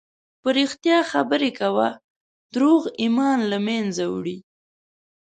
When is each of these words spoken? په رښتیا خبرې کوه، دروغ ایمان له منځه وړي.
په 0.41 0.49
رښتیا 0.59 0.97
خبرې 1.11 1.51
کوه، 1.59 1.87
دروغ 2.53 2.81
ایمان 3.01 3.39
له 3.51 3.57
منځه 3.67 4.03
وړي. 4.13 4.37